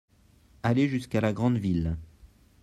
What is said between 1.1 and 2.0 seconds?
la grande ville.